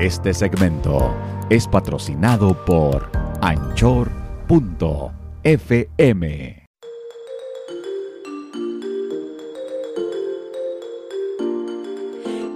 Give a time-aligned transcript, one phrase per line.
[0.00, 1.16] Este segmento
[1.48, 3.10] es patrocinado por
[3.40, 4.12] anchor.fm.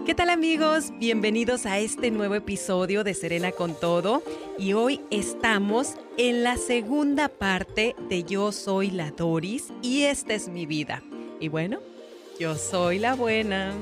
[0.04, 0.92] ¿Qué tal amigos?
[0.98, 4.22] Bienvenidos a este nuevo episodio de Serena con Todo
[4.58, 10.48] y hoy estamos en la segunda parte de Yo soy la Doris y esta es
[10.48, 11.02] mi vida.
[11.40, 11.78] Y bueno,
[12.38, 13.72] yo soy la buena.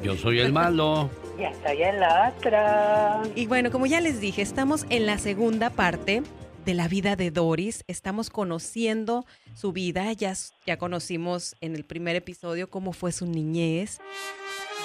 [0.00, 1.10] Yo soy el malo.
[1.38, 3.22] Ya estoy en la otra.
[3.34, 6.22] Y bueno, como ya les dije, estamos en la segunda parte
[6.64, 7.84] de la vida de Doris.
[7.88, 10.12] Estamos conociendo su vida.
[10.12, 10.34] Ya,
[10.64, 14.00] ya conocimos en el primer episodio cómo fue su niñez.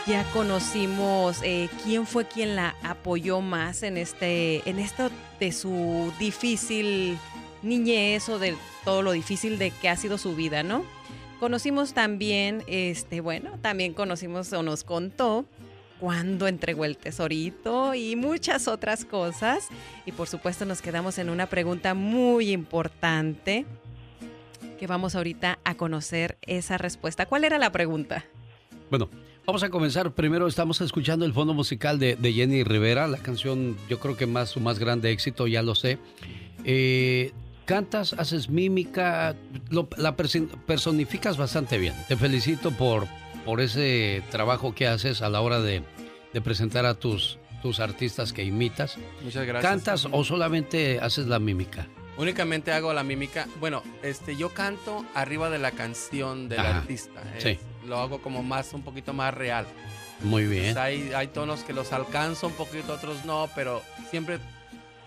[0.08, 6.12] Ya conocimos eh, quién fue quien la apoyó más en este, en esto de su
[6.18, 7.18] difícil
[7.62, 10.84] niñez o de todo lo difícil de que ha sido su vida, ¿no?
[11.40, 15.46] Conocimos también, este, bueno, también conocimos o nos contó
[16.00, 19.68] cuándo entregó el tesorito y muchas otras cosas.
[20.06, 23.66] Y por supuesto nos quedamos en una pregunta muy importante
[24.80, 27.26] que vamos ahorita a conocer esa respuesta.
[27.26, 28.26] ¿Cuál era la pregunta?
[28.90, 29.10] Bueno,
[29.46, 30.14] vamos a comenzar.
[30.14, 34.50] Primero estamos escuchando el fondo musical de, Jenny Rivera, la canción yo creo que más
[34.50, 35.98] su más grande éxito, ya lo sé.
[36.64, 37.32] Eh,
[37.66, 39.36] cantas, haces mímica,
[39.98, 41.94] la personificas bastante bien.
[42.08, 43.06] Te felicito por,
[43.46, 45.84] por ese trabajo que haces a la hora de,
[46.44, 48.98] presentar a tus, tus artistas que imitas.
[49.24, 49.72] Muchas gracias.
[49.72, 51.88] ¿Cantas o solamente haces la mímica?
[52.18, 53.48] Únicamente hago la mímica.
[53.60, 57.22] Bueno, este, yo canto arriba de la canción del artista.
[57.38, 57.58] sí.
[57.88, 59.66] Lo hago como más, un poquito más real.
[60.22, 60.78] Muy bien.
[60.78, 63.82] hay, hay tonos que los alcanzo un poquito, otros no, pero
[64.12, 64.38] siempre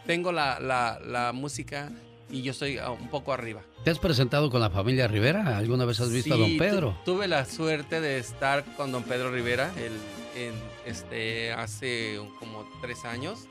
[0.07, 1.93] tengo la, la, la música
[2.31, 3.61] y yo estoy ah, un poco arriba.
[3.85, 5.59] ¿Te has presentado con la familia Rivera?
[5.59, 6.97] ¿Alguna vez has visto a don Pedro?
[7.05, 9.93] tuve la suerte de estar con don Pedro Rivera el,
[10.37, 10.55] en,
[10.87, 13.47] este, hace como tres años.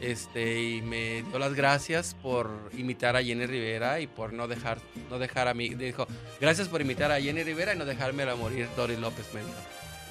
[0.00, 4.78] Este, y me dio las gracias por imitar a Jenny Rivera y por no dejar,
[5.10, 5.68] no dejar a mí.
[5.70, 6.08] Dijo,
[6.40, 9.54] gracias por imitar a Jenny Rivera y no dejarme a morir Doris López Méndez.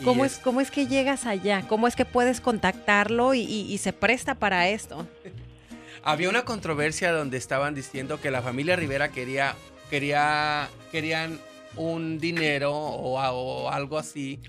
[0.03, 1.67] ¿Cómo es, ¿Cómo es que llegas allá?
[1.67, 5.07] ¿Cómo es que puedes contactarlo y, y se presta para esto?
[6.03, 9.55] Había una controversia donde estaban diciendo que la familia Rivera quería,
[9.89, 11.39] quería, querían
[11.75, 14.39] un dinero o, algo así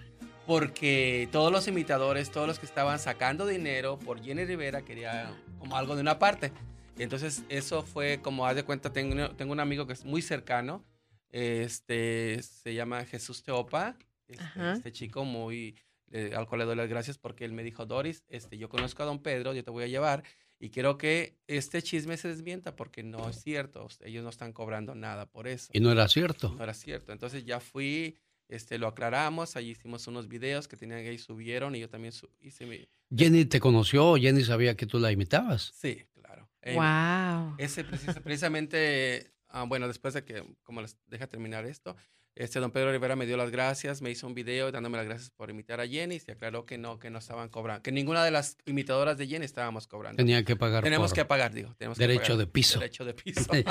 [0.47, 5.76] porque todos los imitadores, todos los que estaban sacando dinero por Jenny Rivera quería como
[5.76, 6.53] algo de una parte.
[6.98, 10.22] Y entonces eso fue como, haz de cuenta, tengo, tengo un amigo que es muy
[10.22, 10.84] cercano,
[11.31, 13.97] este, se llama Jesús Teopa,
[14.28, 15.76] este, este chico muy,
[16.10, 19.02] eh, al cual le doy las gracias porque él me dijo, Doris, este, yo conozco
[19.02, 20.22] a don Pedro, yo te voy a llevar
[20.62, 23.88] y quiero que este chisme se desmienta porque no es cierto.
[24.04, 25.72] Ellos no están cobrando nada por eso.
[25.72, 26.54] Y no era cierto.
[26.56, 27.10] No era cierto.
[27.10, 28.16] Entonces ya fui,
[28.48, 32.12] este, lo aclaramos, allí hicimos unos videos que tenían que ir, subieron y yo también
[32.41, 32.88] hice mi...
[33.14, 34.16] ¿Jenny te conoció?
[34.16, 35.72] ¿Jenny sabía que tú la imitabas?
[35.75, 36.48] Sí, claro.
[36.64, 37.54] wow.
[37.58, 41.97] Ese precisamente, ah, bueno, después de que, como les deja terminar esto,
[42.34, 45.31] este don Pedro Rivera me dio las gracias, me hizo un video dándome las gracias
[45.31, 46.19] por imitar a Jenny.
[46.19, 49.44] Se aclaró que no, que no estaban cobrando, que ninguna de las imitadoras de Jenny
[49.44, 50.16] estábamos cobrando.
[50.16, 50.82] Tenía que pagar.
[50.82, 51.76] Tenemos que pagar, digo.
[51.97, 52.78] derecho de piso.
[52.78, 53.50] Derecho de piso.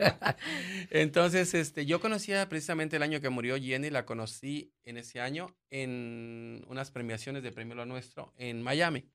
[0.90, 5.54] Entonces, este, yo conocía precisamente el año que murió Jenny, la conocí en ese año
[5.68, 9.06] en unas premiaciones de Premio Lo Nuestro en Miami.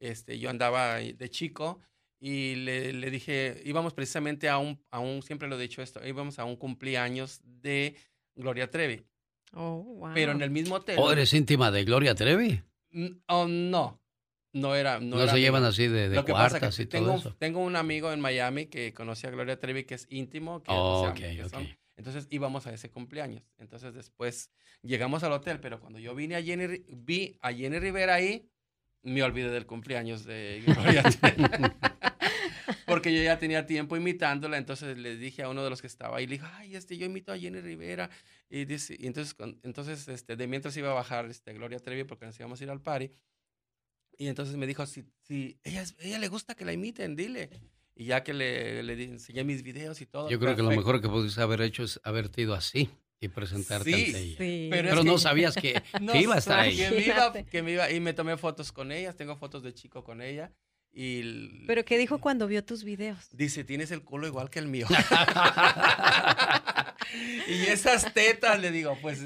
[0.00, 1.80] Este, yo andaba de chico
[2.20, 6.04] y le, le, dije, íbamos precisamente a un, a un, siempre lo he dicho esto,
[6.06, 7.94] íbamos a un cumpleaños de
[8.34, 9.04] Gloria Trevi.
[9.52, 10.10] Oh, wow.
[10.14, 10.96] Pero en el mismo hotel.
[10.98, 12.60] ¿O eres íntima de Gloria Trevi?
[13.26, 14.00] Oh, no.
[14.52, 14.98] No era.
[14.98, 17.34] No, no se llevan así de, de cuartas y tengo, todo eso.
[17.38, 20.62] Tengo un amigo en Miami que conoce a Gloria Trevi que es íntimo.
[20.62, 21.12] Que, oh,
[21.96, 23.42] entonces íbamos a ese cumpleaños.
[23.58, 24.50] Entonces después
[24.82, 28.48] llegamos al hotel, pero cuando yo vine a Jenny, vi a Jenny Rivera ahí,
[29.02, 31.44] me olvidé del cumpleaños de Gloria Trevi.
[32.88, 36.16] Porque yo ya tenía tiempo imitándola, entonces le dije a uno de los que estaba
[36.16, 38.10] ahí, le dije, ay, este, yo imito a Jenny Rivera,
[38.48, 42.26] y, dice, y entonces, entonces este, de mientras iba a bajar este, Gloria Trevi, porque
[42.26, 43.10] nos íbamos a ir al party,
[44.18, 47.50] y entonces me dijo, si, si ella, ella le gusta que la imiten, dile.
[47.94, 50.28] Y ya que le, le enseñé mis videos y todo.
[50.28, 52.90] Yo creo que lo mejor que pudiste haber hecho es haberte ido así
[53.20, 54.38] y presentarte ante ella.
[54.38, 54.68] Sí.
[54.70, 56.76] Pero, no sabías que, que, iba a estar ahí.
[56.76, 59.74] Que me iba, que me iba, y me tomé fotos con ella, tengo fotos de
[59.74, 60.52] chico con ella.
[60.92, 63.28] Y ¿Pero qué dijo cuando vio tus videos?
[63.32, 64.86] Dice, tienes el culo igual que el mío.
[67.48, 69.20] y esas tetas, le digo, pues,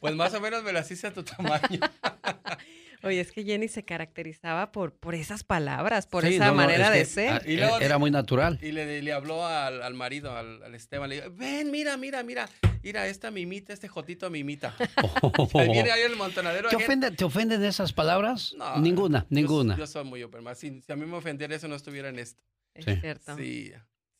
[0.00, 1.80] pues más o menos me las hice a tu tamaño.
[3.02, 6.56] Oye, es que Jenny se caracterizaba por, por esas palabras, por Sí, esa no, no,
[6.56, 7.32] manera es de que, ser.
[7.32, 8.58] ah, Y luego- era muy natural.
[8.62, 12.22] Y le, le habló al, al marido, al, al Esteban, le dijo, ven, mira, mira,
[12.22, 12.48] mira,
[12.82, 14.74] mira, esta mimita, este jotito mimita.
[15.54, 16.68] Ahí viene ahí el montonadero.
[16.68, 18.54] ¿Te, ofende- ¿Te ofenden esas palabras?
[18.56, 19.76] No, ninguna, yo- ninguna.
[19.76, 20.44] Yo, soy muy open.
[20.56, 22.40] Si, si a mí me ofendiera eso, no estuviera en esto.
[22.74, 22.96] Es Sí.
[23.00, 23.36] cierto.
[23.36, 23.72] Sí,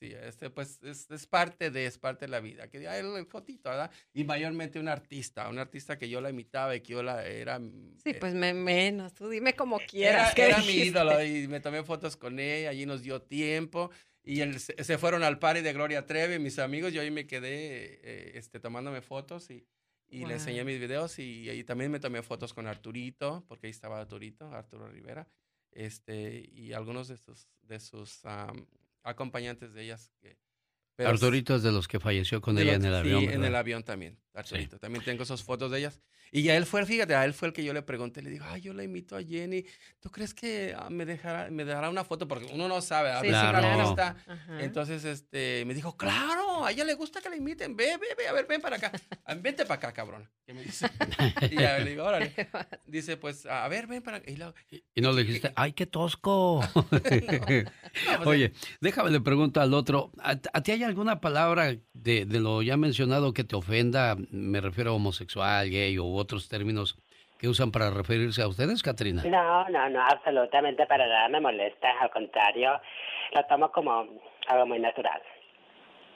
[0.08, 2.68] sí, este pues es, es parte de, es parte de la vida.
[2.68, 3.90] Que diga, el, el jotito, ¿verdad?
[4.12, 7.58] Y mayormente un artista, un artista que yo la imitaba y que yo la era...
[7.58, 10.34] Sí, eh, pues me, menos, tú dime como Era, quieras.
[10.34, 13.90] ¿qué era mi ídolo y me tomé fotos con ella, allí nos dio tiempo
[14.26, 18.00] y el- se, fueron al party de Gloria Trevi, mis amigos, yo ahí me quedé
[18.02, 19.64] eh, este, tomándome fotos y,
[20.08, 20.28] y Wow.
[20.28, 24.00] le enseñé mis videos y, ahí también me tomé fotos con Arturito, porque ahí estaba
[24.00, 25.28] Arturito, Arturo Rivera,
[25.70, 28.66] este, y algunos de sus, de sus am,
[29.06, 30.12] acompañantes de ellas.
[30.20, 30.36] Que,
[30.96, 33.20] pero Arturito es de los que falleció con ella los- en el avión.
[33.20, 34.78] Sí, en el avión también, Arturito.
[34.78, 36.00] También tengo esas fotos de ellas.
[36.32, 38.44] Y a él fue, fíjate, a él fue el que yo le pregunté, le digo,
[38.48, 39.64] ay, yo la invito a Jenny,
[40.00, 42.26] ¿tú crees que ah, me dejará, me dará una foto?
[42.26, 44.16] Porque uno no sabe, a Sí, una.
[44.60, 48.26] Entonces, este, me dijo, claro, a ella le gusta que la inviten, ve, ve, ve,
[48.26, 48.92] a ver, ven para acá,
[49.40, 50.28] vente para acá, cabrón.
[50.44, 50.88] ¿Qué me dice?
[51.50, 52.32] Y ya le digo, órale.
[52.86, 54.30] Dice, pues, a ver, ven para acá.
[54.30, 54.54] Y luego,
[54.94, 56.60] Y no le dijiste, ¡ay, qué tosco!
[56.74, 62.26] no, pues, Oye, déjame le pregunto al otro, ¿a, a ti hay alguna palabra de,
[62.26, 64.16] de lo ya mencionado que te ofenda?
[64.30, 66.96] Me refiero a homosexual, gay u otros términos
[67.38, 69.22] que usan para referirse a ustedes, Katrina.
[69.24, 71.88] No, no, no, absolutamente para nada me molesta.
[72.00, 72.80] Al contrario,
[73.34, 74.06] lo tomo como
[74.48, 75.20] algo muy natural.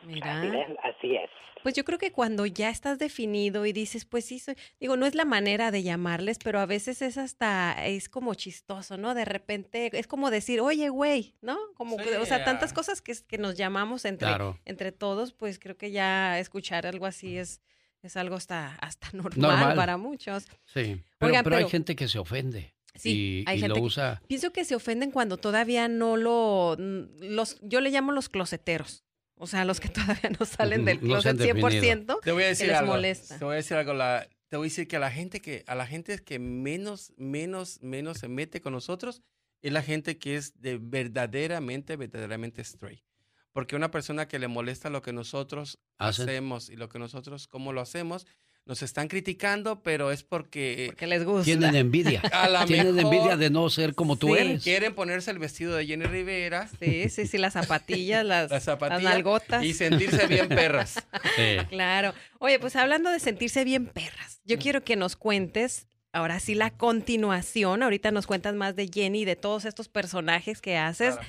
[0.05, 0.39] Mira.
[0.39, 0.79] Así es.
[0.83, 1.31] Así es.
[1.63, 5.05] Pues yo creo que cuando ya estás definido y dices, pues sí, soy, digo, no
[5.05, 9.15] es la manera de llamarles, pero a veces es hasta, es como chistoso, ¿no?
[9.15, 11.59] De repente es como decir, oye, güey, ¿no?
[11.77, 12.75] Como, que, o sea, tantas ah.
[12.75, 14.59] cosas que, que nos llamamos entre, Claro.
[14.65, 17.61] entre todos, pues creo que ya escuchar algo así es,
[18.03, 19.77] es algo hasta, hasta normal, Normal.
[19.77, 20.45] para muchos.
[20.67, 23.75] Sí, pero, Oigan, pero hay gente que se ofende Sí, y, hay y gente lo
[23.77, 24.21] que- usa...
[24.27, 29.05] Pienso que se ofenden cuando todavía no lo, los, yo le llamo los closeteros.
[29.37, 29.89] O sea, los que
[30.21, 31.69] todavía no salen del closet definido.
[31.69, 32.21] 100%.
[32.23, 32.93] Te voy a decir les algo.
[32.93, 33.39] molesta.
[33.39, 33.95] Te voy a decir algo.
[33.95, 37.13] La, te voy a decir que a la gente que a la gente que menos
[37.17, 39.23] menos menos se mete con nosotros
[39.63, 43.03] es la gente que es de verdaderamente verdaderamente straight.
[43.53, 46.29] Porque una persona que le molesta lo que nosotros Hacen.
[46.29, 48.27] hacemos y lo que nosotros cómo lo hacemos
[48.67, 51.45] nos están criticando, pero es porque Porque les gusta.
[51.45, 52.21] Tienen envidia.
[52.33, 54.41] a la Tienen mejor envidia de no ser como tú Sí.
[54.43, 54.63] eres.
[54.63, 59.03] quieren ponerse el vestido de Jenny Rivera Sí, sí, sí, las zapatillas, las, Las zapatillas
[59.03, 59.65] las nalgotas.
[59.65, 60.95] y sentirse bien perras.
[61.37, 61.57] Sí.
[61.71, 62.15] Claro.
[62.39, 66.71] Oye, pues hablando de sentirse bien perras, yo quiero que nos cuentes, ahora sí, la
[66.71, 67.83] continuación.
[67.83, 71.15] Ahorita nos cuentas más de Jenny y de todos estos personajes que haces.
[71.17, 71.29] Claro.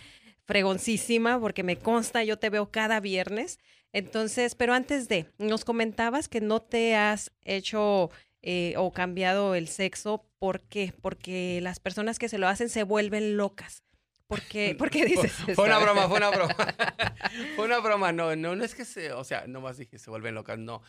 [0.52, 3.58] Fregoncísima, porque me consta, yo te veo cada viernes.
[3.94, 8.10] Entonces, pero antes de, nos comentabas que no te has hecho
[8.42, 10.26] eh, o cambiado el sexo.
[10.40, 10.94] ¿Por qué?
[11.02, 13.84] Porque las personas que se lo hacen se vuelven locas.
[14.28, 15.64] ¿Por qué, ¿Por qué dices Fue esto?
[15.64, 16.56] una broma, fue una broma.
[17.56, 20.10] fue una broma, no, no, no es que se, o sea, no más dije se
[20.10, 20.82] vuelven locas, no.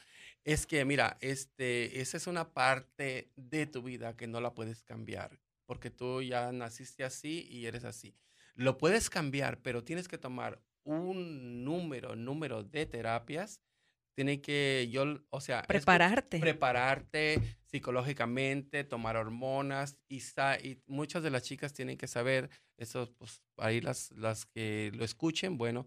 [0.42, 4.82] Es que, mira, este, esa es una parte de tu vida que no la puedes
[4.82, 8.16] cambiar, porque tú ya naciste así y eres así.
[8.54, 13.60] Lo puedes cambiar, pero tienes que tomar un número, número de terapias.
[14.14, 16.38] Tiene que, yo, o sea, es Prepararte.
[16.38, 20.22] prepararte psicológicamente, tomar hormonas y,
[20.62, 25.04] y muchas de las chicas tienen que saber, eso pues ahí las, las que lo
[25.04, 25.86] escuchen, bueno,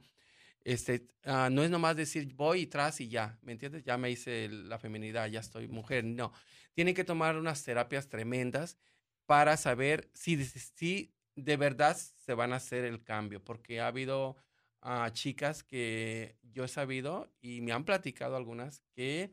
[0.64, 3.84] este, ah, no es nomás decir voy y tras y ya, ¿me entiendes?
[3.84, 6.34] Ya me hice la feminidad, ya estoy mujer, no.
[6.74, 8.80] Tienen que tomar unas terapias tremendas
[9.28, 11.96] para saber si, si de verdad
[12.26, 14.36] se van a hacer el cambio, porque ha habido
[14.82, 19.32] ah, chicas que yo he sabido y me han platicado algunas que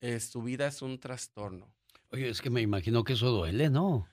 [0.00, 1.74] eh, su vida es un trastorno.
[2.10, 4.06] Oye, es que me imagino que eso duele, ¿no?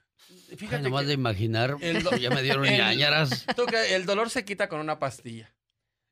[0.51, 3.45] Ay, Fíjate nomás que de imaginar, el ya me dieron el- ñañaras.
[3.55, 5.53] tú que el dolor se quita con una pastilla.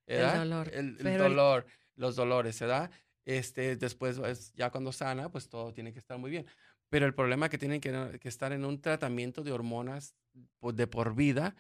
[0.08, 0.38] El ¿verdad?
[0.40, 2.90] dolor, El, el pero el- dolor, los dolores, ¿verdad?
[3.26, 6.46] Este, después, pues, ya cuando sana, pues todo tiene que estar muy bien.
[6.90, 10.16] Pero el problema es que tienen que, que estar en un tratamiento de hormonas
[10.60, 11.56] pues, de por vida.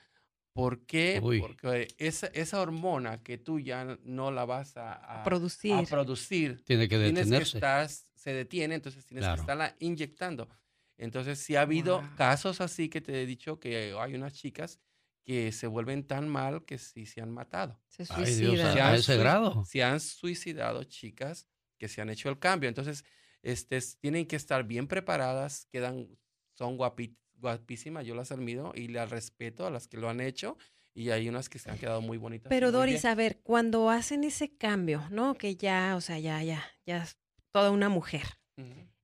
[0.57, 1.19] ¿Por qué?
[1.23, 1.39] Uy.
[1.39, 5.73] Porque esa, esa hormona que tú ya no la vas a, a- producir.
[5.73, 7.57] a producir Tiene que tienes que detenerse.
[7.57, 9.35] estar, se detiene, entonces tienes Claro.
[9.35, 10.49] que estarla inyectando.
[10.97, 12.15] Entonces, sí ha habido Wow.
[12.15, 14.79] casos así que te he dicho que hay unas chicas
[15.23, 17.79] que se vuelven tan mal que sí se han matado.
[17.87, 18.73] Se Ay, Dios, suicida.
[18.73, 19.63] Se a han ese grado.
[19.65, 21.45] Se han suicidado chicas
[21.77, 22.67] que se han hecho el cambio.
[22.67, 23.05] Entonces,
[23.43, 26.07] este, tienen que estar bien preparadas, quedan,
[26.53, 30.57] son guapi- guapísimas, yo las admiro y las respeto a las que lo han hecho.
[30.93, 32.49] Y hay unas que se han quedado muy bonitas.
[32.49, 33.11] Pero muy Doris, bien.
[33.11, 35.35] a ver, cuando hacen ese cambio, ¿no?
[35.35, 37.17] Que ya, o sea, ya, ya, ya es
[37.51, 38.23] toda una mujer.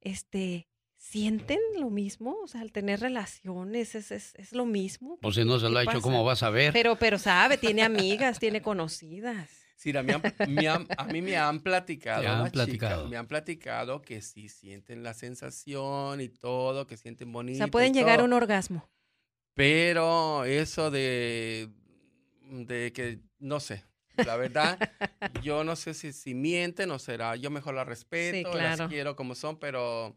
[0.01, 2.35] Este, ¿sienten lo mismo?
[2.43, 5.19] O sea, al tener relaciones, ¿es, es, es lo mismo?
[5.21, 6.01] Pues si no se lo ¿Qué ha hecho?
[6.01, 6.73] ¿cómo vas a ver?
[6.73, 9.62] Pero, pero sabe, tiene amigas, tiene conocidas.
[9.83, 13.07] Sí, a mí, han- me han- a mí me han platicado, han las chicas, platicado.
[13.09, 17.57] me han platicado que sí sienten la sensación y todo, que sienten O bonito.
[17.57, 18.89] sea, y pueden llegar a todo, un orgasmo.
[19.55, 21.69] Pero eso de,
[22.49, 23.83] de que, no sé,
[24.15, 24.79] la verdad,
[25.43, 28.83] yo no sé si, si mienten o será, yo mejor las respeto, claro.
[28.85, 30.15] las quiero como son, pero...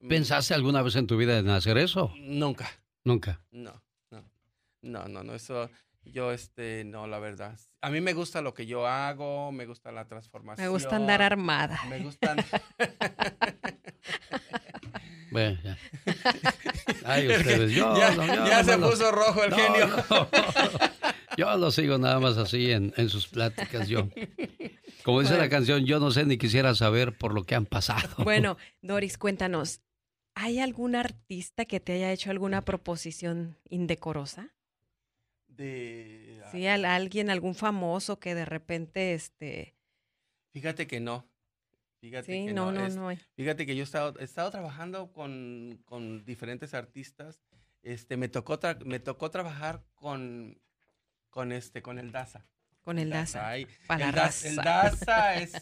[0.00, 2.12] mm, ¿Pensaste alguna vez en tu vida en hacer eso?
[2.18, 2.68] Nunca.
[3.02, 3.40] Nunca.
[3.50, 4.30] No, no,
[4.82, 5.70] no, no, no, eso
[6.12, 7.58] yo, este, no, la verdad.
[7.82, 10.64] A mí me gusta lo que yo hago, me gusta la transformación.
[10.64, 11.80] Me gusta andar armada.
[11.88, 12.38] Me gustan.
[15.30, 15.76] Bueno, ya.
[17.04, 19.86] Ay, ustedes, yo, ya no, yo ya se puso rojo el No, genio.
[20.08, 20.28] no.
[21.36, 24.08] Yo lo sigo nada más así en, en sus pláticas, yo.
[25.04, 28.24] Como dice la canción, yo no sé ni quisiera saber por lo que han pasado.
[28.24, 29.82] Bueno, Doris, cuéntanos,
[30.34, 34.54] ¿hay algún artista que te haya hecho alguna proposición indecorosa?
[35.56, 39.74] De, Sí, al- alguien, algún famoso que de repente, este,
[40.52, 41.26] Fíjate que no.
[42.00, 43.08] Fíjate sí, que no, no, es- no.
[43.08, 43.18] hay.
[43.34, 47.40] Fíjate que yo he estado, he estado trabajando con, con diferentes artistas.
[47.82, 50.60] Este, me tocó, tra- me tocó trabajar con,
[51.30, 52.46] con este, con el Daza.
[52.82, 53.48] Con el Daza.
[53.48, 54.56] Ay, Para el, Daza el.
[54.56, 55.52] Daza es.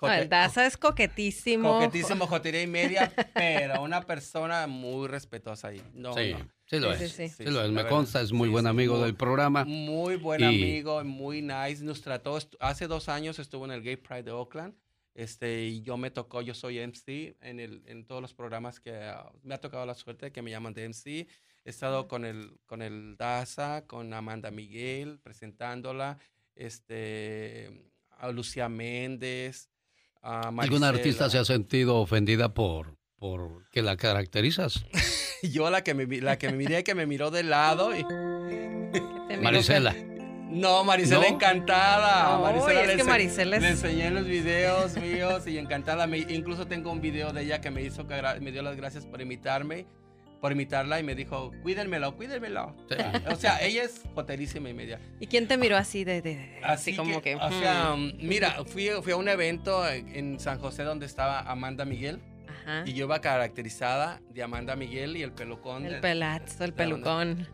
[0.00, 1.74] No, el Daza es coquetísimo.
[1.80, 5.82] Coquetísimo, jotería y media, pero una persona muy respetuosa ahí.
[5.94, 6.48] No, sí, no.
[6.66, 7.12] sí lo Sí, es.
[7.12, 7.50] sí, Sí, sí.
[7.50, 7.68] lo es.
[7.70, 7.90] Me verdad.
[7.90, 9.64] consta, es muy Sí, buen amigo muy- del programa.
[9.64, 12.38] Muy buen Y- amigo, muy nice, nos trató.
[12.60, 14.74] Hace dos años estuvo en el Gay Pride de Oakland.
[15.14, 18.94] Este, y yo me tocó, yo soy MC en, el, en todos los programas que
[18.94, 21.26] ah, me ha tocado la suerte de que me llaman de MC.
[21.64, 26.18] He estado con el, con el Daza, con Amanda Miguel, presentándola,
[26.54, 27.70] este,
[28.10, 29.68] a Lucía Méndez.
[30.22, 34.84] A ¿Algún artista se ha sentido ofendida por, por que la caracterizas?
[35.42, 37.96] Yo la que me, vi- la que me miré, que me miró de lado.
[37.96, 38.04] y-
[39.40, 39.94] Marisela.
[40.50, 41.34] No, Marisela ¿No?
[41.34, 42.38] encantada.
[42.38, 46.06] Marisela es le que Marisela es- Le enseñé los videos míos y encantada.
[46.06, 48.04] Me- incluso tengo un video de ella que me hizo,
[48.40, 49.86] me dio las gracias por imitarme,
[50.40, 52.74] por imitarla y me dijo, cuídenmelo, cuídenmelo.
[52.88, 52.96] Sí.
[53.32, 55.00] O sea, ella es joterísima y media.
[55.20, 58.12] ¿Y quién te miró así de, de- de- así, Así como que, O sea, mm,
[58.20, 62.92] mira, fui, fui a un evento en San José donde estaba Amanda Miguel ajá, y
[62.92, 65.84] yo iba caracterizada de Amanda Miguel y el pelucón.
[65.86, 67.48] el de- pelazo, el pelucón.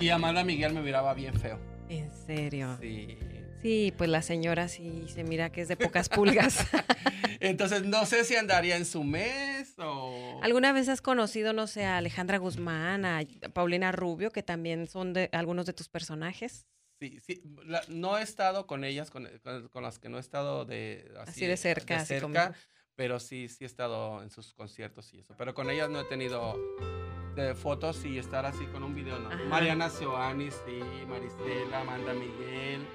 [0.00, 1.58] y Amanda Miguel me miraba bien feo.
[1.88, 2.76] En serio.
[2.80, 3.16] Sí.
[3.64, 6.58] Sí, pues la señora sí se mira que es de pocas pulgas.
[7.40, 10.38] Entonces, no sé si andaría en su mes o...
[10.42, 13.22] ¿Alguna vez has conocido, no sé, a Alejandra Guzmán, a
[13.54, 16.66] Paulina Rubio, que también son de algunos de tus personajes?
[17.00, 17.42] Sí, sí.
[17.64, 21.10] la- no he estado con ellas, con, con- con las que no he estado de...
[21.26, 22.34] Así de cerca, así como-
[22.96, 25.34] pero sí, sí he estado en sus conciertos y eso.
[25.38, 26.54] Pero con ellas no he tenido
[27.34, 29.30] de fotos y estar así con un video, no.
[29.46, 32.86] Mariana Seoani, sí, Marisela, Amanda Miguel.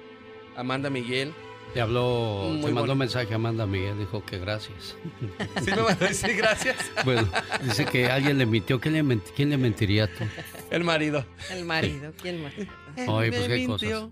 [0.56, 1.32] Amanda Miguel.
[1.74, 2.92] Te habló, Muy te mandó bonito.
[2.94, 4.96] un mensaje a Amanda Miguel, dijo que gracias.
[5.64, 6.76] Sí, me mandó a decir gracias.
[7.04, 7.28] Bueno,
[7.62, 8.80] dice que alguien le mintió.
[8.80, 10.24] ¿Quién le, ment- quién le mentiría tú?
[10.70, 11.24] El marido.
[11.50, 12.52] El marido, ¿quién más?
[12.96, 14.08] Ay, pues, Me qué cosas.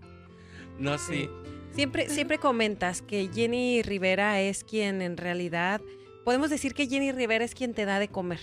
[0.79, 1.29] No, sí.
[1.75, 5.81] Siempre, siempre comentas que Jenny Rivera es quien en realidad,
[6.25, 8.39] podemos decir que Jenny Rivera es quien te da de comer.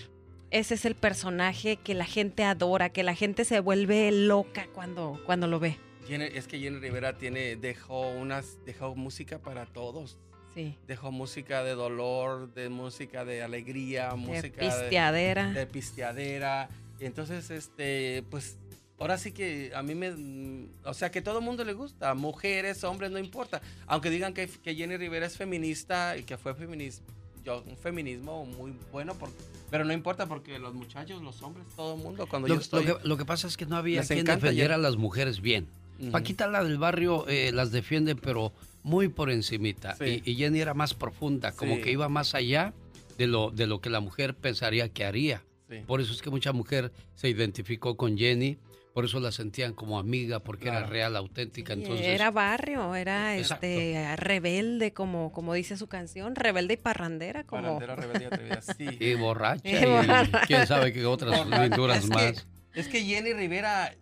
[0.50, 5.18] Ese es el personaje que la gente adora, que la gente se vuelve loca cuando,
[5.24, 5.78] cuando lo ve.
[6.06, 10.18] Jenny- es que Jenny Rivera tiene, dejó unas, dejó música para todos.
[10.54, 10.74] Sí.
[10.86, 15.50] Dejó música de dolor, de música de alegría, De música de, pisteadera.
[15.52, 16.68] de pisteadera.
[16.98, 18.56] Y entonces, este, pues,
[18.98, 22.82] ahora sí que a mí me, o sea, que todo el mundo le gusta, mujeres,
[22.84, 23.60] hombres, no importa.
[23.86, 27.06] Aunque digan que, que Jenny Rivera es feminista y que fue feminismo,
[27.44, 29.30] yo, un feminismo muy bueno, por-
[29.70, 32.84] pero no importa porque los muchachos, los hombres, todo el mundo, cuando Lo, yo estoy...
[32.86, 34.74] lo que, lo que pasa es que no había quien defendiera ya.
[34.76, 35.68] a las mujeres bien.
[36.12, 39.94] Paquita, la del barrio, eh, las defiende, pero muy por encimita.
[39.96, 40.22] Sí.
[40.24, 41.82] Y, y Jenny era más profunda, como Sí.
[41.82, 42.72] que iba más allá
[43.18, 45.42] de lo, de lo que la mujer pensaría que haría.
[45.68, 45.78] Sí.
[45.86, 48.58] Por eso es que mucha mujer se identificó con Jenny,
[48.94, 51.74] por eso la sentían como amiga, porque era real, auténtica.
[51.74, 53.66] Sí, Entonces, era barrio, era Exacto.
[53.66, 58.62] este rebelde, como, como dice su canción, rebelde y parrandera, como Parrandera, rebelde y atrevida,
[58.62, 58.86] sí.
[59.00, 59.60] y borracha,
[60.44, 62.46] Y quién sabe qué otras que- más.
[62.74, 63.94] Es que Jenny Rivera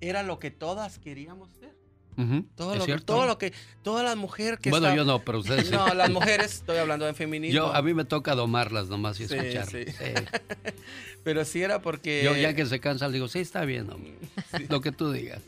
[0.00, 1.76] era lo que todas queríamos ser.
[2.16, 3.04] Ujú, Todo, ¿es lo, cierto?
[3.14, 3.52] todo lo que,
[3.84, 5.72] toda la mujer que Bueno, está- yo no, pero ustedes sí.
[5.72, 7.54] No, las mujeres, estoy hablando de feminismo.
[7.54, 9.66] Yo, a mí me toca domarlas nomás y Sí, escuchar.
[9.70, 9.84] sí.
[9.86, 10.72] Sí.
[11.24, 12.22] Pero sí era porque...
[12.24, 14.14] Yo ya que se cansa, le digo, sí, está bien, hombre.
[14.56, 14.66] Sí.
[14.68, 15.40] lo que tú digas.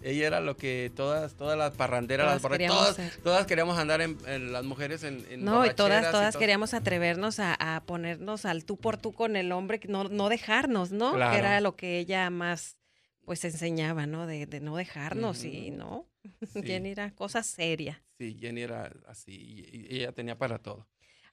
[0.00, 3.78] Ella era lo que todas, todas las parranderas, Todas las borrachas, queríamos todas, todas queríamos
[3.78, 6.40] andar en, en las mujeres en, en No, y todas, todas todo.
[6.40, 10.28] queríamos atrevernos a, a ponernos al tú por tú con el hombre, que no, no
[10.28, 11.14] dejarnos, ¿no?
[11.14, 11.32] Claro.
[11.32, 12.76] Que era lo que ella más,
[13.24, 14.26] pues, enseñaba, ¿no?
[14.26, 15.70] De, de no dejarnos y.
[15.70, 16.08] ¿no?
[16.52, 16.62] Sí.
[16.62, 18.00] Jenny era cosa seria.
[18.16, 20.86] Sí, Jenny era así y, y ella tenía para todo.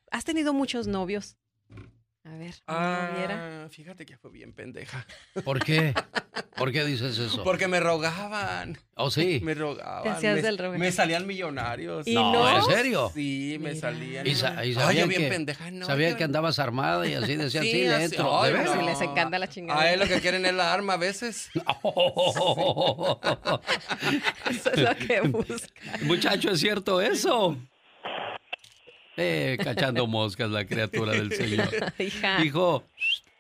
[0.10, 1.38] ¿Has tenido muchos novios?
[2.25, 3.63] A ver, ¿no viera?
[3.65, 5.07] Ah, fíjate que fue bien pendeja.
[5.45, 5.93] ¿Por qué?
[6.57, 7.41] ¿Por qué dices eso?
[7.45, 8.77] Porque me rogaban.
[8.95, 9.39] ¿Oh, sí?
[9.41, 10.03] Me rogaban.
[10.03, 10.77] Te hacías me, del rogar.
[10.77, 12.05] me salían millonarios.
[12.05, 12.57] ¿Y no, no?
[12.57, 13.09] ¿en serio?
[13.15, 13.79] Sí, me Mira.
[13.81, 14.27] salían.
[14.27, 15.85] Y, sa- y Ay, sabía yo bien que, pendeja, no.
[15.85, 18.41] sabía yo- que andabas armada y así decían, sí, Sí, le así- entro.
[18.41, 18.73] ay, ¿De no.
[18.73, 19.79] Sí, les encanta la chingada.
[19.81, 21.49] A él lo que quieren es la arma a veces.
[24.49, 25.69] Eso es lo que busca.
[26.01, 27.57] Muchacho, ¿es cierto eso?
[29.21, 31.67] Eh, cachando moscas la criatura del Señor.
[31.99, 32.43] Hija.
[32.45, 32.85] Hijo,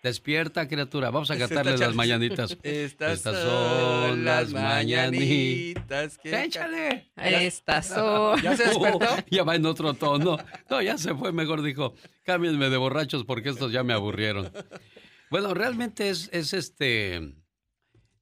[0.03, 1.09] despierta criatura.
[1.09, 2.57] Vamos a cantarle las mañanitas.
[2.63, 6.17] Estas, Estas son las mañanitas.
[6.17, 7.07] que- ¡Échale!
[7.15, 8.41] Estas son.
[8.43, 9.07] ¿Ya se despertó?
[9.31, 10.37] ya va en otro tono.
[10.69, 11.31] No, ya se fue.
[11.31, 11.95] Mejor dijo,
[12.25, 14.51] cámbienme de borrachos porque estos ya me aburrieron.
[15.29, 17.33] Bueno, realmente es, es este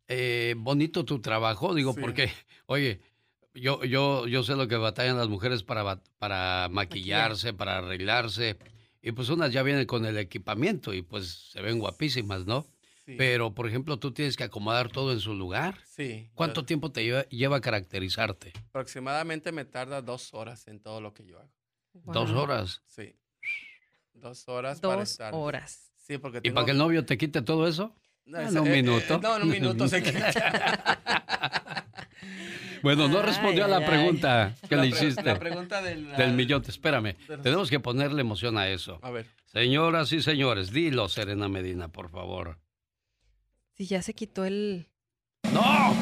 [0.07, 2.01] eh, bonito tu trabajo, digo, Sí.
[2.01, 2.31] porque,
[2.65, 2.99] oye,
[3.59, 8.57] yo, yo, yo sé lo que batallan las mujeres para, para maquillarse, para arreglarse.
[9.01, 12.65] Y pues unas ya vienen con el equipamiento y pues se ven guapísimas, ¿no?
[13.05, 13.15] Sí.
[13.17, 15.77] Pero, por ejemplo, tú tienes que acomodar todo en su lugar.
[15.85, 16.29] Sí.
[16.33, 18.51] ¿Cuánto yo- tiempo te lleva, lleva a caracterizarte?
[18.69, 21.49] Aproximadamente me tarda dos horas en todo lo que yo hago.
[21.93, 22.81] Dos horas.
[22.87, 23.15] Sí.
[24.13, 25.33] Dos horas para Dos estar.
[25.33, 25.91] horas.
[25.95, 27.95] Sí, porque ¿Y para que el novio te quite todo eso?
[28.25, 29.19] No, Ah, en un eh, eh, minuto.
[29.21, 30.01] no, en un minuto se
[32.87, 33.89] Bueno, no Ay, respondió a la ay, ay.
[33.89, 36.09] pregunta que La le pre- hiciste La pregunta del...
[36.15, 36.71] del millote.
[36.71, 38.99] Espérame, tenemos que ponerle emoción a eso.
[39.01, 39.25] A ver.
[39.45, 42.59] Señoras y señores, dilo, Serena Medina, por favor.
[43.73, 44.87] Si ya se quitó el
[45.51, 45.93] ¡No!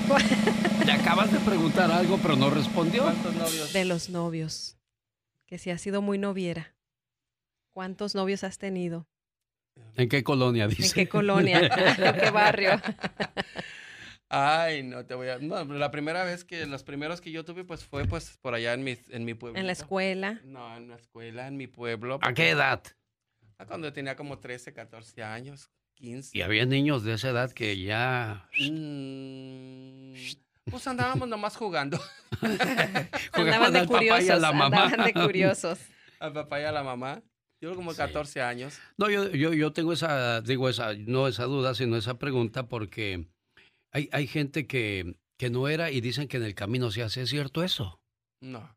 [0.86, 3.02] Le acabas de preguntar algo, pero no respondió.
[3.04, 3.74] ¿Cuántos novios?
[3.74, 4.78] de los novios.
[5.48, 6.76] Que si ha sido muy noviera.
[7.72, 9.08] ¿Cuántos novios has tenido?
[9.98, 10.94] ¿En qué colonia ¿En dice?
[10.94, 11.60] qué colonia?
[11.98, 12.80] ¿En qué barrio?
[14.30, 15.38] Ay, no te voy a...
[15.38, 16.66] No, la primera vez que...
[16.66, 19.60] Los primeros que yo tuve, pues, fue, pues, por allá en mi, en mi pueblo.
[19.60, 20.42] En la escuela.
[20.44, 22.20] No, en la escuela, en mi pueblo.
[22.22, 22.82] ¿A qué edad?
[23.58, 26.38] Ah, Cuando tenía como 13, 14 años, 15.
[26.38, 30.14] Y había niños de esa edad que ya Mm,
[30.72, 32.00] pues andábamos nomás jugando.
[33.32, 34.42] Andaban de al papá y a curiosos.
[34.42, 34.84] la mamá.
[34.86, 35.80] Andaban de curiosos.
[36.20, 37.22] Al papá y a la mamá.
[37.62, 37.98] Yo como Sí.
[37.98, 38.80] 14 años.
[38.98, 43.28] No, yo, yo, yo tengo esa, digo, esa, no esa duda, sino esa pregunta porque
[43.96, 47.22] hay, hay gente que, que no era y dicen que en el camino se hace.
[47.22, 48.02] ¿Es cierto eso?
[48.42, 48.76] No.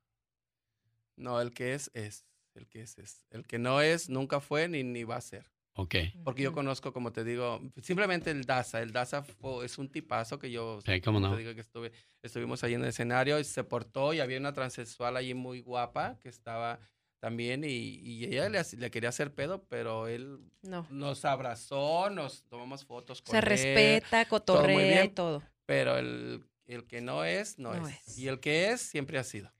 [1.16, 2.24] No, el que es, es.
[2.54, 3.24] El que es, es.
[3.30, 5.50] El que no es, nunca fue ni, ni va a ser.
[5.74, 5.94] Ok.
[6.24, 8.80] Porque yo conozco, como te digo, simplemente el Daza.
[8.82, 11.32] El Daza fue- es un tipazo que yo Sí, cómo no.
[11.32, 14.52] te digo que estuve, estuvimos ahí en el escenario y se portó y había una
[14.52, 16.80] transexual allí muy guapa que estaba
[17.20, 20.86] también y, y ella le, quería hacer pedo, pero él No.
[20.90, 25.14] nos abrazó, nos tomamos fotos con Se él, respeta, muy cotorrea y bien.
[25.14, 25.42] todo.
[25.66, 28.06] pero el, el que no es, no, No es.
[28.08, 28.18] es.
[28.18, 29.52] Y el que es, siempre ha sido.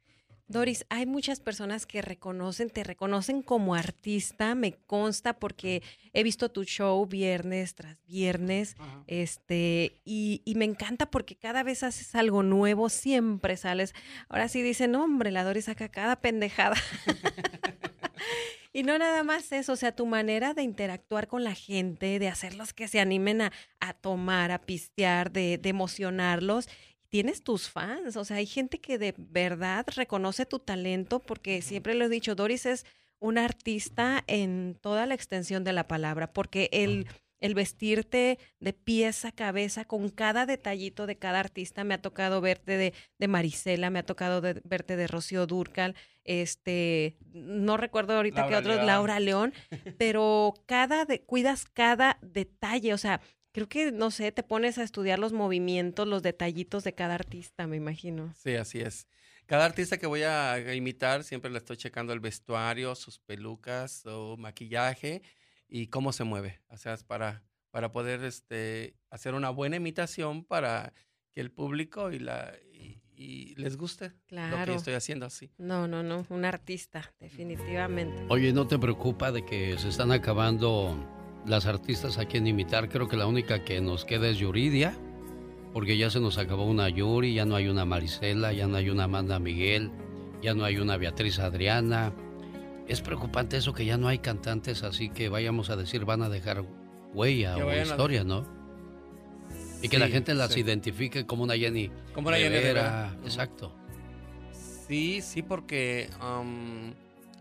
[0.49, 5.83] Doris, hay muchas personas que reconocen, te reconocen como artista, me consta porque
[6.15, 8.75] he visto tu show viernes tras viernes,
[9.07, 13.95] este, y, y me encanta porque cada vez haces algo nuevo, siempre sales.
[14.31, 16.77] Ahora sí dicen, hombre, la Doris saca cada pendejada.
[18.73, 22.29] y no nada más eso, o sea, tu manera de interactuar con la gente, de
[22.29, 26.69] hacerlos que se animen a, a tomar, a pistear, de, de emocionarlos
[27.09, 31.94] tienes tus fans, o sea, hay gente que de verdad reconoce tu talento porque siempre
[31.94, 32.85] lo he dicho, Doris es
[33.18, 37.07] un artista en toda la extensión de la palabra, porque el,
[37.40, 42.40] el vestirte de pies a cabeza con cada detallito de cada artista, me ha tocado
[42.40, 45.94] verte de, de Marisela, me ha tocado de- verte de Rocío Durcal,
[46.25, 48.87] este, no recuerdo ahorita Laura que otros, León.
[48.87, 49.55] Laura León,
[49.97, 53.21] pero cada, de, cuidas cada detalle, o sea,
[53.53, 57.67] Creo que, no sé, te pones a estudiar los movimientos, los detallitos de cada artista,
[57.67, 58.33] me imagino.
[58.37, 59.07] Sí, así es.
[59.47, 64.37] Cada artista que voy a imitar, siempre le estoy checando el vestuario, sus pelucas, su
[64.39, 65.23] maquillaje
[65.69, 66.61] y cómo se mueve.
[66.69, 70.93] O sea, es para, para poder este, hacer una buena imitación para
[71.33, 75.51] que el público y, la, y, y les guste lo que estoy haciendo así.
[75.59, 78.27] No, no, no, un artista, definitivamente.
[78.29, 80.97] Oye, ¿no te preocupa de que se están acabando
[81.46, 82.88] las artistas a quien imitar?
[82.88, 84.94] Creo que la única que nos queda es Yuridia,
[85.72, 88.90] porque ya se nos acabó una Yuri, ya no hay una Marisela, ya no hay
[88.90, 89.90] una Amanda Miguel,
[90.42, 92.12] ya no hay una Beatriz Adriana.
[92.87, 96.29] Es preocupante eso que ya no hay cantantes así que vayamos a decir van a
[96.31, 96.64] dejar
[97.12, 98.46] huella Que o a- historia, ¿no?
[99.83, 100.61] Y que la gente las sí.
[100.61, 101.90] identifique como una Jenny.
[102.14, 102.57] Como una Jenny.
[102.59, 103.24] Ujú.
[103.24, 103.74] Exacto.
[104.88, 106.94] Sí, sí, porque um,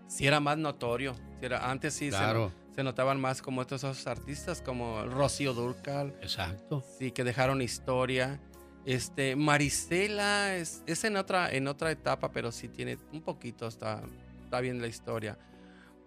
[0.08, 1.14] sí era más notorio.
[1.40, 2.52] Sí era- antes sí Claro.
[2.78, 6.84] Se, notaban más como estos otros artistas, como Rocío Durcal, Exacto.
[7.00, 8.40] sí, que dejaron historia.
[8.86, 14.04] Este, Marisela es, es en otra, en otra etapa, pero sí tiene un poquito, está,
[14.44, 15.40] está bien la historia.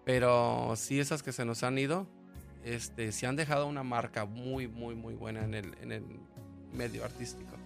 [0.04, 2.06] Pero sí, esas que se nos han ido,
[2.64, 6.04] este, sí han dejado una marca muy, muy, muy buena en el, en el
[6.72, 7.56] medio artístico.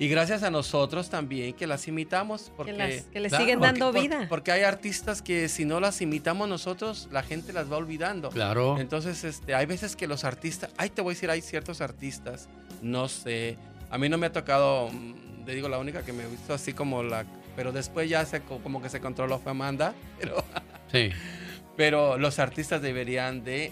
[0.00, 3.58] Y gracias a nosotros también que las imitamos, porque que, las- que le Claro, siguen
[3.60, 4.26] porque- dando vida.
[4.30, 8.30] porque hay artistas que si no las imitamos nosotros, la gente las va olvidando.
[8.30, 8.78] Claro.
[8.78, 12.48] Entonces, este, hay veces que los artistas, ay, te voy a decir, hay ciertos artistas,
[12.80, 13.58] no sé,
[13.90, 16.54] a mí no me ha tocado, mm, te digo, la única que me he visto
[16.54, 20.42] así como la, pero después ya se, co- como que se controló fue Amanda, pero,
[20.90, 21.10] Sí.
[21.76, 23.70] pero los artistas deberían de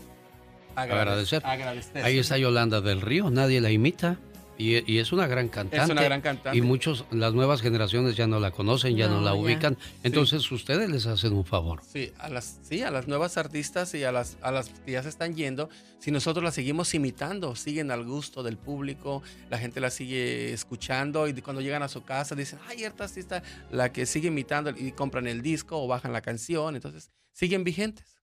[0.76, 1.40] Agradecer.
[1.44, 2.04] agradecer.
[2.04, 4.18] Ahí está Yolanda del Río, nadie la imita.
[4.58, 5.84] Y, y es una gran cantante.
[5.84, 6.58] Es una gran cantante.
[6.58, 9.36] Y muchos, las nuevas generaciones ya no la conocen, ya no, No, la ya.
[9.36, 9.78] ubican.
[10.02, 11.80] Entonces ustedes les hacen un favor.
[11.86, 15.02] Sí, a las, sí, a las nuevas artistas y a las, a las que ya
[15.02, 15.68] se están yendo,
[16.00, 21.28] si nosotros las seguimos imitando, siguen al gusto del público, la gente la sigue escuchando
[21.28, 24.92] y cuando llegan a su casa dicen, ay, esta artista, la que sigue imitando y
[24.92, 28.17] compran el disco o bajan la canción, entonces siguen vigentes.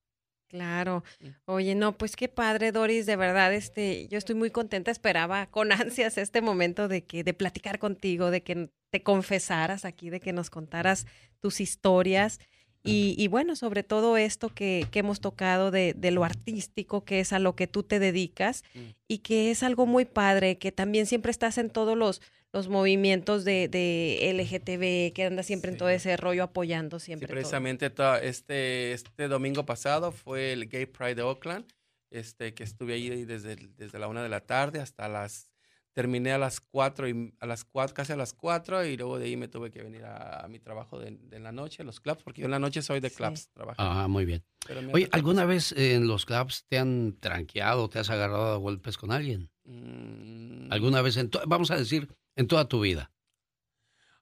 [0.56, 1.04] Claro.
[1.44, 5.70] Oye, no, pues qué padre, Doris, de verdad, este, yo estoy muy contenta, esperaba con
[5.74, 10.32] ansias este momento de que, de platicar contigo, de que te confesaras aquí, de que
[10.32, 11.08] nos contaras
[11.42, 12.40] tus historias.
[12.86, 17.20] Y, y bueno, sobre todo esto que, que hemos tocado de, de lo artístico, que
[17.20, 18.80] es a lo que tú te dedicas, Mm.
[19.08, 22.22] y que es algo muy padre, que también siempre estás en todos los,
[22.54, 27.28] los movimientos de, de LGTB, que andas siempre en todo ese rollo apoyando siempre.
[27.28, 31.66] precisamente este, este domingo pasado fue el Gay Pride de Oakland,
[32.12, 35.50] este, que estuve ahí desde, desde la una de la tarde hasta las
[35.96, 39.26] terminé a las cuatro y a las cuatro, casi a las cuatro y luego de
[39.26, 42.22] ahí me tuve que venir a, a mi trabajo de, de la noche, los clubs,
[42.22, 43.16] porque yo en la noche soy de Sí.
[43.16, 43.82] clubs, trabajo.
[43.82, 44.44] Ah, muy bien.
[44.92, 49.12] Oye, ¿alguna vez en los clubs te han tranqueado, te has agarrado a golpes con
[49.12, 49.50] alguien?
[49.64, 53.12] Mm, ¿Alguna vez, en vamos a decir, en toda tu vida?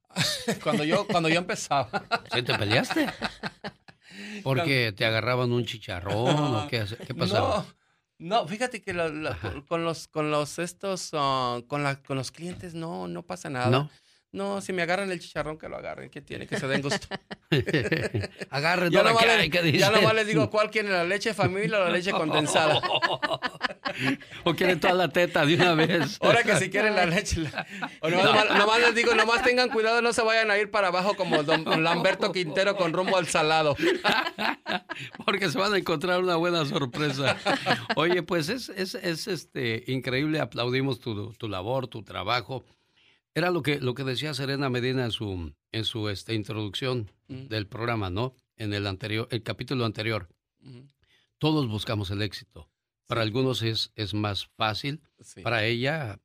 [0.63, 1.89] cuando yo cuando yo empezaba,
[2.31, 3.07] ¿Sí te peleaste?
[4.43, 7.65] ¿Porque te agarraban un chicharrón o qué, hace- qué pasaba?
[7.65, 7.65] No,
[8.19, 9.35] no, fíjate que lo- lo-
[9.67, 13.69] con los con los estos ah, con la, con los clientes no no pasa nada.
[13.69, 13.89] ¿No?
[14.33, 17.05] No, si me agarran el chicharrón, que lo agarren, que tiene, que se den gusto.
[18.49, 21.03] Agarre ya, toda nomás que les, hay, ¿qué ya nomás les digo cuál quieren, la
[21.03, 22.81] leche familia o la leche condensada.
[24.43, 26.17] o quieren toda la teta de una vez.
[26.21, 27.41] Ahora que si quieren la leche.
[27.41, 27.67] la-
[27.99, 30.87] o nomás, nomás- nomás les digo, nomás tengan cuidado, no se vayan a ir para
[30.87, 33.75] abajo como don Lamberto Quintero con rumbo al salado.
[35.27, 37.37] Porque se van a encontrar una buena sorpresa.
[37.95, 42.63] Oye, pues es, es, es, este increíble, aplaudimos tu, tu labor, tu trabajo.
[43.35, 47.67] Era lo que, lo que decía Serena Medina en su, en su este, introducción del
[47.67, 48.35] programa, ¿no?
[48.57, 50.29] En el anterior, el capítulo anterior.
[51.39, 52.69] Todos buscamos el éxito.
[53.07, 56.19] Para algunos es, es más fácil, Sí, para ella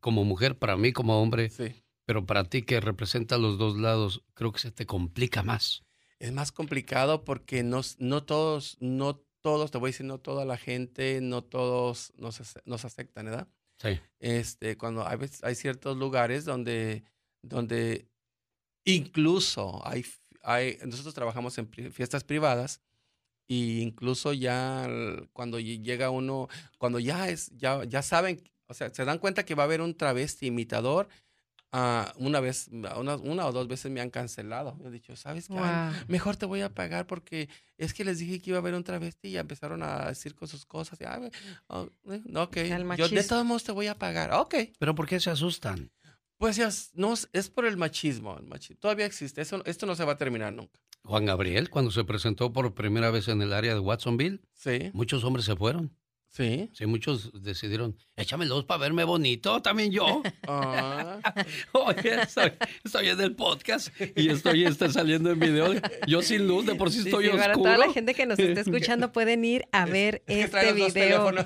[0.00, 1.74] como mujer, para mí como hombre, sí.
[2.04, 5.84] pero para ti que representa los dos lados, creo que se te complica más.
[6.18, 10.44] Es más complicado porque no, no todos, no todos, te voy a decir, no toda
[10.44, 13.48] la gente, no todos nos, nos aceptan, ¿verdad?
[14.20, 17.04] Este, cuando hay, hay ciertos lugares donde,
[17.42, 18.06] donde
[18.84, 20.04] incluso hay,
[20.42, 22.80] hay, nosotros trabajamos en fiestas privadas
[23.48, 24.88] y incluso ya
[25.32, 29.44] cuando lle- llega uno, cuando ya es, ya, ya saben, o sea, se dan cuenta
[29.44, 31.08] que va a haber un travesti imitador,
[31.72, 34.74] ah, una vez, una, una o dos veces me han cancelado.
[34.76, 35.54] Me han dicho, ¿sabes qué?
[35.58, 38.74] Ay, mejor te voy a pagar porque es que les dije que iba a haber
[38.74, 41.00] un travesti y ya empezaron a decir con sus cosas.
[41.00, 41.30] Y, "Ay,
[41.68, 42.56] oh, eh, ok,
[42.98, 44.32] yo de todos modos te voy a pagar.
[44.34, 45.90] Ok, Pero ¿por qué se asustan?
[46.38, 48.36] pues ya, es- no, es- es por el machismo.
[48.36, 48.78] El machismo.
[48.80, 50.80] Todavía existe, Eso, esto no se va a terminar nunca.
[51.04, 55.24] Juan Gabriel, cuando se presentó por primera vez en el área de Watsonville, Sí, muchos
[55.24, 55.96] hombres se fueron.
[56.32, 56.70] Sí.
[56.72, 60.22] Sí, muchos decidieron, échame luz para verme bonito, también yo.
[60.48, 61.18] Ah,
[61.72, 62.52] Oye, estoy,
[62.84, 65.72] estoy en el podcast y estoy este, saliendo en video.
[66.06, 67.72] Yo sin luz, de por sí Sí, estoy sí, para oscuro.
[67.72, 70.94] toda la gente que nos está escuchando pueden ir a ver es este los dos
[70.94, 71.24] video.
[71.32, 71.44] teléfonos.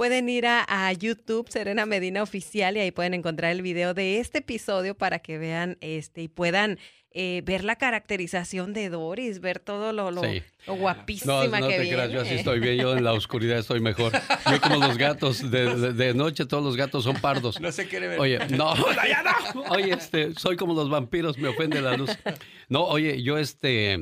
[0.00, 4.18] Pueden ir a, a YouTube Serena Medina Oficial y ahí pueden encontrar el video de
[4.18, 6.78] este episodio para que vean este y puedan
[7.10, 10.42] eh, ver la caracterización de Doris, ver todo lo, lo, Sí.
[10.66, 11.96] lo No, guapísima no que te viene.
[11.98, 14.12] creas, yo así estoy bien, yo en la oscuridad estoy mejor.
[14.50, 17.60] Yo como los gatos, de, de- de noche todos los gatos son pardos.
[17.60, 18.20] No se quiere ver.
[18.20, 19.22] Oye, no, no, ya
[19.54, 19.60] no.
[19.68, 22.08] Oye, este, soy como los vampiros, me ofende la luz.
[22.70, 23.98] No, oye, yo este,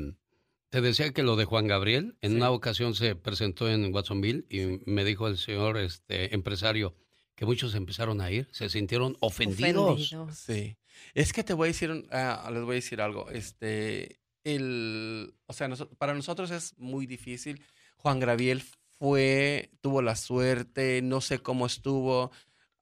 [0.71, 2.37] te decía que lo de Juan Gabriel, en Sí.
[2.37, 6.95] una ocasión se presentó en Watsonville y me dijo el señor este, empresario,
[7.35, 10.15] que muchos empezaron a ir, se sintieron ofendidos.
[10.35, 10.77] Sí.
[11.15, 13.31] Es que te voy a decir, ah, les voy a decir algo.
[13.31, 17.63] Este, el, o sea, para nosotros es muy difícil.
[17.97, 18.63] Juan Graviel
[18.99, 22.31] fue, tuvo la suerte, no sé cómo estuvo.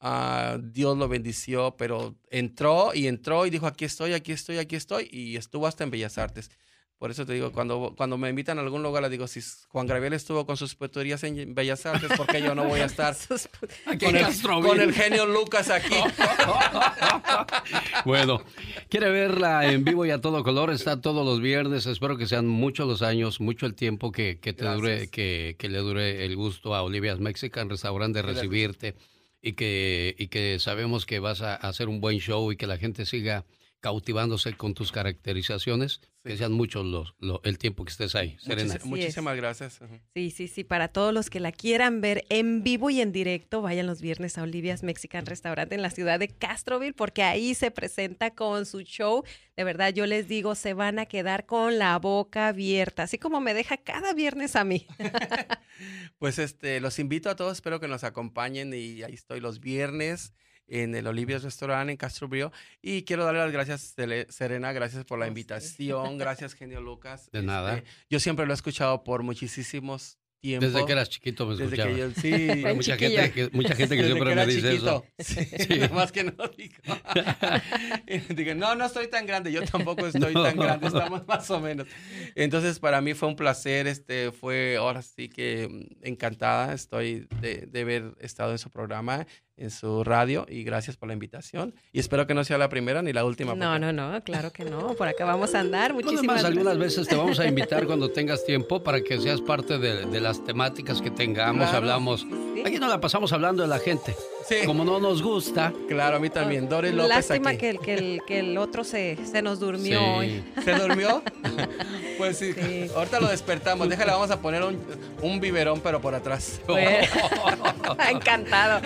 [0.00, 4.76] Uh, Dios lo bendició, pero entró y entró y dijo, aquí estoy, aquí estoy, aquí
[4.76, 6.50] estoy, y estuvo hasta en Bellas Artes.
[6.98, 9.86] Por eso te digo, cuando, cuando me invitan a algún lugar, le digo, si Juan
[9.86, 13.14] Graviel estuvo con sus peturías en Bellas Artes, ¿por qué yo no voy a estar
[14.00, 15.94] con, el, con, el, genio Lucas aquí?
[18.06, 18.42] bueno,
[18.88, 22.46] quiere verla en vivo y a todo color, está todos los viernes, espero que sean
[22.46, 26.34] muchos los años, mucho el tiempo que, que te dure, que, que, le dure el
[26.34, 28.96] gusto a Olivia's Mexican Restaurant de recibirte
[29.42, 32.78] y que, y que sabemos que vas a hacer un buen show y que la
[32.78, 33.44] gente siga
[33.80, 38.36] cautivándose con tus caracterizaciones, que sean muchos los, el tiempo que estés ahí.
[38.40, 38.76] Serena.
[38.84, 39.80] muchísimas gracias.
[40.14, 40.64] Sí, sí, sí.
[40.64, 44.36] Para todos los que la quieran ver en vivo y en directo, vayan los viernes
[44.38, 48.80] a Olivia's Mexican Restaurant en la ciudad de Castroville, porque ahí se presenta con su
[48.82, 49.24] show.
[49.56, 53.40] De verdad, yo les digo, se van a quedar con la boca abierta, así como
[53.40, 54.86] me deja cada viernes a mí.
[56.18, 60.32] pues este, los invito a todos, espero que nos acompañen y ahí estoy los viernes
[60.68, 62.52] en el Olivia's Restaurant en Castro Brio.
[62.82, 63.94] Y quiero darle las gracias,
[64.28, 67.30] Serena, gracias por la invitación, gracias, Genio Lucas.
[67.32, 67.78] De nada.
[67.78, 70.66] Este, yo siempre lo he escuchado por muchísimos tiempo.
[70.66, 72.64] Desde que eras chiquito me Desde que yo, sí.
[72.74, 75.04] mucha, gente que, mucha gente que siempre me dice eso.
[75.18, 76.74] Sí, Más que no digo.
[78.34, 78.54] digo.
[78.54, 79.52] no, no estoy tan grande.
[79.52, 80.86] Yo tampoco estoy tan grande.
[80.86, 81.86] Estamos más o menos.
[82.34, 83.86] Entonces, para mí fue un placer.
[83.86, 86.72] Este, fue ahora sí que mm, encantada.
[86.74, 89.26] Estoy de, de haber estado en su programa
[89.56, 91.74] en su radio y gracias por la invitación.
[91.92, 93.54] Y espero que no sea la primera ni la última.
[93.54, 94.94] No, no, no, claro que no.
[94.94, 95.94] Por acá vamos a andar.
[95.94, 100.20] Muchísimas algunas veces te vamos a invitar cuando tengas tiempo para que seas parte de,
[100.20, 101.72] las temáticas que tengamos.
[101.72, 102.26] Hablamos.
[102.64, 104.14] Aquí no la pasamos hablando de la gente.
[104.46, 104.56] Sí.
[104.64, 105.72] Como no nos gusta.
[105.88, 106.68] Claro, a mí también.
[106.68, 107.08] Doris López.
[107.08, 110.44] Lástima Que, el, que, el, que el otro se, se nos durmió hoy.
[110.64, 111.22] ¿Se durmió?
[112.18, 112.54] pues sí.
[112.94, 113.88] Ahorita lo despertamos.
[113.88, 114.78] Déjale, vamos a poner un,
[115.22, 116.60] un biberón, pero por atrás.
[118.10, 118.80] Encantado.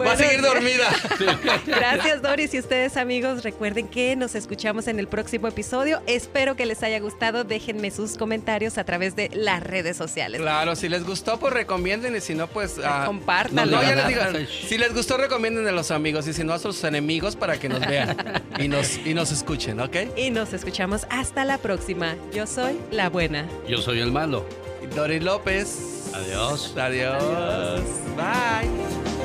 [0.00, 0.88] Va a seguir dormida.
[1.66, 2.52] Gracias, Doris.
[2.54, 6.02] Y ustedes, amigos, recuerden que nos escuchamos en el próximo episodio.
[6.06, 7.44] Espero que les haya gustado.
[7.44, 10.40] Déjenme sus comentarios a través de las redes sociales.
[10.40, 12.16] Claro, si les gustó, pues recomienden.
[12.16, 12.78] Y si no, pues.
[12.78, 13.76] Uh, Compártanlo.
[13.76, 14.20] No, ya les digo.
[14.68, 16.26] Si les gustó, recomienden a los amigos.
[16.28, 18.16] Y si no, a sus enemigos para que nos vean
[18.58, 19.96] y nos, y nos escuchen, ¿ok?
[20.16, 22.16] Y nos escuchamos hasta la próxima.
[22.32, 23.46] Yo soy la buena.
[23.68, 24.46] Yo soy el malo.
[24.94, 26.10] Doris López.
[26.14, 26.74] Adiós.
[26.76, 27.22] Adiós.
[28.16, 29.15] Bye.